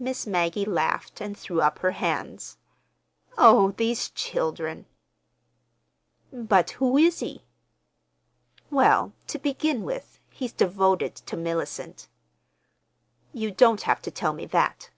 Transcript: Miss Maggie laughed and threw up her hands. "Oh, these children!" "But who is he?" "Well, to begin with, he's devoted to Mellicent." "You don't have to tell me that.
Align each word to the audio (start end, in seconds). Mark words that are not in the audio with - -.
Miss 0.00 0.26
Maggie 0.26 0.64
laughed 0.64 1.20
and 1.20 1.38
threw 1.38 1.60
up 1.60 1.78
her 1.78 1.92
hands. 1.92 2.58
"Oh, 3.38 3.70
these 3.76 4.10
children!" 4.10 4.86
"But 6.32 6.70
who 6.70 6.96
is 6.98 7.20
he?" 7.20 7.44
"Well, 8.72 9.12
to 9.28 9.38
begin 9.38 9.84
with, 9.84 10.18
he's 10.30 10.52
devoted 10.52 11.14
to 11.14 11.36
Mellicent." 11.36 12.08
"You 13.32 13.52
don't 13.52 13.82
have 13.82 14.02
to 14.02 14.10
tell 14.10 14.32
me 14.32 14.46
that. 14.46 14.84